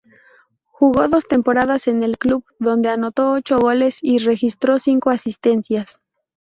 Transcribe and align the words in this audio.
Jugó 0.71 1.07
dos 1.09 1.27
temporadas 1.27 1.87
en 1.87 2.01
el 2.01 2.17
club, 2.17 2.43
donde 2.57 2.89
anotó 2.89 3.33
ocho 3.33 3.59
goles 3.59 3.99
y 4.01 4.17
registró 4.17 4.79
cinco 4.79 5.11
asistencias. 5.11 6.01